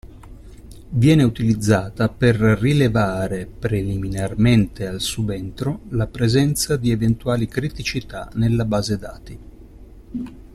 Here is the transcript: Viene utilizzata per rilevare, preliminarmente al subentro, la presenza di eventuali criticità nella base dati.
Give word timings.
Viene 0.89 1.21
utilizzata 1.21 2.09
per 2.09 2.35
rilevare, 2.35 3.45
preliminarmente 3.45 4.87
al 4.87 4.99
subentro, 4.99 5.81
la 5.89 6.07
presenza 6.07 6.75
di 6.75 6.89
eventuali 6.89 7.45
criticità 7.45 8.27
nella 8.33 8.65
base 8.65 8.97
dati. 8.97 9.39